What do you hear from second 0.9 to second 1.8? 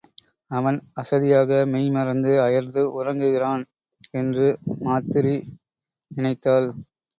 அசதியாக